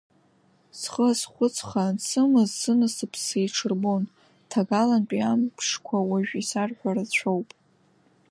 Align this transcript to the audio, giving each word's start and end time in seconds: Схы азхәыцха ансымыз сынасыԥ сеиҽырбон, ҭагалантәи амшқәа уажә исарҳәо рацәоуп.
Схы 0.79 1.03
азхәыцха 1.11 1.81
ансымыз 1.89 2.49
сынасыԥ 2.59 3.13
сеиҽырбон, 3.23 4.03
ҭагалантәи 4.49 5.21
амшқәа 5.31 5.97
уажә 6.09 6.33
исарҳәо 6.41 6.89
рацәоуп. 6.95 7.49